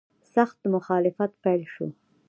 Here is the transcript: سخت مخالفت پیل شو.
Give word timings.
سخت 0.33 0.59
مخالفت 0.75 1.31
پیل 1.43 1.61
شو. 1.73 1.87